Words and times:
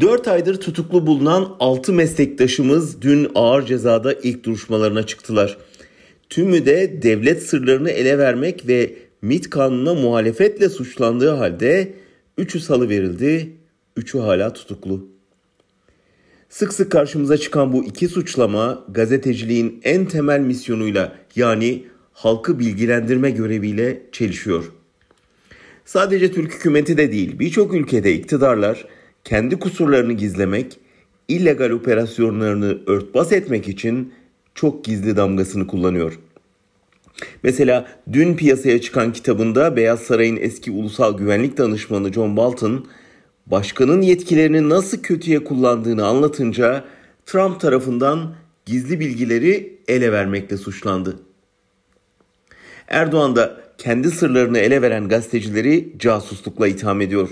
4 0.00 0.28
aydır 0.28 0.60
tutuklu 0.60 1.06
bulunan 1.06 1.56
6 1.60 1.92
meslektaşımız 1.92 3.02
dün 3.02 3.30
ağır 3.34 3.66
cezada 3.66 4.12
ilk 4.12 4.44
duruşmalarına 4.44 5.06
çıktılar. 5.06 5.58
Tümü 6.30 6.66
de 6.66 7.02
devlet 7.02 7.42
sırlarını 7.42 7.90
ele 7.90 8.18
vermek 8.18 8.68
ve 8.68 8.94
MIT 9.22 9.50
kanununa 9.50 9.94
muhalefetle 9.94 10.68
suçlandığı 10.68 11.30
halde 11.30 11.94
3'ü 12.38 12.60
salı 12.60 12.88
verildi, 12.88 13.52
3'ü 13.98 14.20
hala 14.20 14.52
tutuklu. 14.52 15.08
Sık 16.48 16.72
sık 16.72 16.92
karşımıza 16.92 17.36
çıkan 17.36 17.72
bu 17.72 17.84
iki 17.84 18.08
suçlama 18.08 18.84
gazeteciliğin 18.88 19.80
en 19.84 20.06
temel 20.06 20.40
misyonuyla 20.40 21.12
yani 21.36 21.84
halkı 22.12 22.58
bilgilendirme 22.58 23.30
göreviyle 23.30 24.02
çelişiyor. 24.12 24.72
Sadece 25.84 26.32
Türk 26.32 26.52
hükümeti 26.52 26.96
de 26.96 27.12
değil 27.12 27.38
birçok 27.38 27.74
ülkede 27.74 28.14
iktidarlar 28.14 28.86
kendi 29.24 29.58
kusurlarını 29.58 30.12
gizlemek, 30.12 30.78
illegal 31.28 31.70
operasyonlarını 31.70 32.78
örtbas 32.86 33.32
etmek 33.32 33.68
için 33.68 34.14
çok 34.54 34.84
gizli 34.84 35.16
damgasını 35.16 35.66
kullanıyor. 35.66 36.18
Mesela 37.42 37.86
dün 38.12 38.36
piyasaya 38.36 38.80
çıkan 38.80 39.12
kitabında 39.12 39.76
Beyaz 39.76 40.00
Saray'ın 40.00 40.36
eski 40.36 40.70
ulusal 40.70 41.18
güvenlik 41.18 41.58
danışmanı 41.58 42.12
John 42.12 42.36
Bolton, 42.36 42.86
başkanın 43.46 44.02
yetkilerini 44.02 44.68
nasıl 44.68 45.02
kötüye 45.02 45.44
kullandığını 45.44 46.06
anlatınca 46.06 46.84
Trump 47.26 47.60
tarafından 47.60 48.34
gizli 48.66 49.00
bilgileri 49.00 49.78
ele 49.88 50.12
vermekle 50.12 50.56
suçlandı. 50.56 51.16
Erdoğan 52.88 53.36
da 53.36 53.60
kendi 53.78 54.10
sırlarını 54.10 54.58
ele 54.58 54.82
veren 54.82 55.08
gazetecileri 55.08 55.92
casuslukla 55.98 56.68
itham 56.68 57.00
ediyor. 57.00 57.30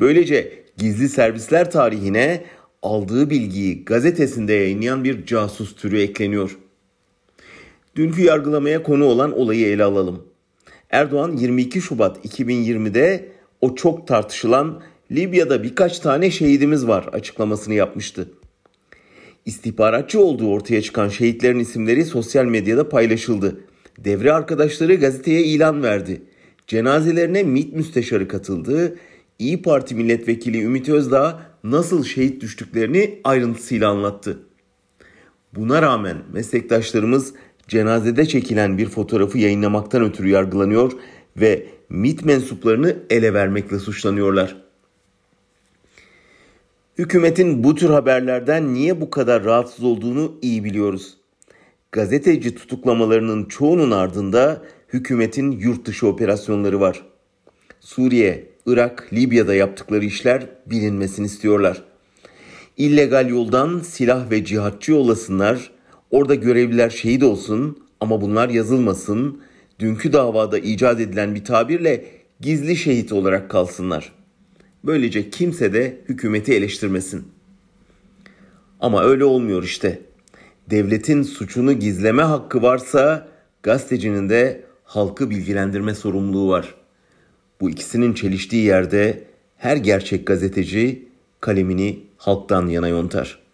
Böylece 0.00 0.64
gizli 0.76 1.08
servisler 1.08 1.70
tarihine 1.70 2.44
aldığı 2.82 3.30
bilgiyi 3.30 3.84
gazetesinde 3.84 4.52
yayınlayan 4.52 5.04
bir 5.04 5.26
casus 5.26 5.76
türü 5.76 6.00
ekleniyor. 6.00 6.58
Dünkü 7.96 8.22
yargılamaya 8.22 8.82
konu 8.82 9.04
olan 9.04 9.38
olayı 9.38 9.66
ele 9.66 9.84
alalım. 9.84 10.24
Erdoğan 10.90 11.36
22 11.36 11.80
Şubat 11.80 12.26
2020'de 12.26 13.28
o 13.60 13.74
çok 13.74 14.06
tartışılan 14.06 14.82
Libya'da 15.10 15.62
birkaç 15.62 15.98
tane 15.98 16.30
şehidimiz 16.30 16.86
var 16.86 17.08
açıklamasını 17.12 17.74
yapmıştı. 17.74 18.30
İstihbaratçı 19.44 20.20
olduğu 20.20 20.50
ortaya 20.50 20.82
çıkan 20.82 21.08
şehitlerin 21.08 21.58
isimleri 21.58 22.04
sosyal 22.04 22.44
medyada 22.44 22.88
paylaşıldı. 22.88 23.60
Devre 23.98 24.32
arkadaşları 24.32 24.94
gazeteye 24.94 25.42
ilan 25.42 25.82
verdi. 25.82 26.22
Cenazelerine 26.66 27.42
MİT 27.42 27.72
müsteşarı 27.72 28.28
katıldı. 28.28 28.96
İyi 29.38 29.62
Parti 29.62 29.94
milletvekili 29.94 30.62
Ümit 30.62 30.88
Özdağ 30.88 31.42
nasıl 31.64 32.04
şehit 32.04 32.42
düştüklerini 32.42 33.20
ayrıntısıyla 33.24 33.90
anlattı. 33.90 34.38
Buna 35.54 35.82
rağmen 35.82 36.16
meslektaşlarımız 36.32 37.34
cenazede 37.68 38.26
çekilen 38.26 38.78
bir 38.78 38.86
fotoğrafı 38.86 39.38
yayınlamaktan 39.38 40.02
ötürü 40.02 40.28
yargılanıyor 40.28 40.92
ve 41.36 41.66
MİT 41.88 42.24
mensuplarını 42.24 42.96
ele 43.10 43.34
vermekle 43.34 43.78
suçlanıyorlar. 43.78 44.56
Hükümetin 46.98 47.64
bu 47.64 47.74
tür 47.74 47.90
haberlerden 47.90 48.74
niye 48.74 49.00
bu 49.00 49.10
kadar 49.10 49.44
rahatsız 49.44 49.84
olduğunu 49.84 50.38
iyi 50.42 50.64
biliyoruz. 50.64 51.16
Gazeteci 51.92 52.54
tutuklamalarının 52.54 53.44
çoğunun 53.44 53.90
ardında 53.90 54.62
hükümetin 54.92 55.52
yurt 55.52 55.86
dışı 55.86 56.06
operasyonları 56.06 56.80
var. 56.80 57.06
Suriye, 57.80 58.48
Irak, 58.72 59.08
Libya'da 59.12 59.54
yaptıkları 59.54 60.04
işler 60.04 60.46
bilinmesini 60.66 61.26
istiyorlar. 61.26 61.82
İllegal 62.76 63.28
yoldan 63.28 63.80
silah 63.80 64.30
ve 64.30 64.44
cihatçı 64.44 64.92
yollasınlar, 64.92 65.70
orada 66.10 66.34
görevliler 66.34 66.90
şehit 66.90 67.22
olsun 67.22 67.78
ama 68.00 68.20
bunlar 68.20 68.48
yazılmasın, 68.48 69.40
dünkü 69.78 70.12
davada 70.12 70.58
icat 70.58 71.00
edilen 71.00 71.34
bir 71.34 71.44
tabirle 71.44 72.04
gizli 72.40 72.76
şehit 72.76 73.12
olarak 73.12 73.50
kalsınlar. 73.50 74.12
Böylece 74.84 75.30
kimse 75.30 75.72
de 75.72 76.00
hükümeti 76.08 76.54
eleştirmesin. 76.54 77.28
Ama 78.80 79.04
öyle 79.04 79.24
olmuyor 79.24 79.62
işte. 79.62 80.00
Devletin 80.70 81.22
suçunu 81.22 81.72
gizleme 81.72 82.22
hakkı 82.22 82.62
varsa 82.62 83.28
gazetecinin 83.62 84.28
de 84.28 84.64
halkı 84.84 85.30
bilgilendirme 85.30 85.94
sorumluluğu 85.94 86.48
var. 86.48 86.74
Bu 87.60 87.70
ikisinin 87.70 88.14
çeliştiği 88.14 88.64
yerde 88.64 89.24
her 89.56 89.76
gerçek 89.76 90.26
gazeteci 90.26 91.08
kalemini 91.40 92.00
halktan 92.16 92.66
yana 92.66 92.88
yontar.'' 92.88 93.47